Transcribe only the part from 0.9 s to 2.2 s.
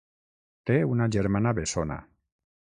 una germana bessona.